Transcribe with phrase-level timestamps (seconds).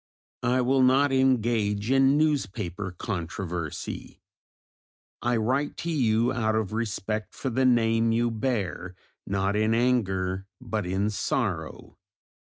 [0.41, 4.19] I will not engage in newspaper controversy.
[5.21, 8.95] I write to you, out of respect for the name you bear,
[9.27, 11.99] not in anger but in sorrow.